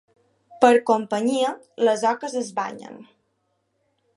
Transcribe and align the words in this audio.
Per 0.63 0.71
companyia 0.91 1.51
les 1.89 2.07
oques 2.13 2.39
es 2.43 2.51
banyen. 2.61 2.99